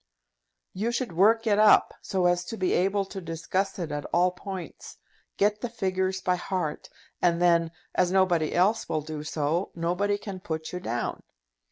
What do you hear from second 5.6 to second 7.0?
the figures by heart,